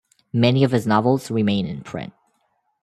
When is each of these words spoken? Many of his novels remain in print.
Many 0.33 0.63
of 0.63 0.71
his 0.71 0.87
novels 0.87 1.29
remain 1.29 1.67
in 1.67 1.81
print. 1.81 2.13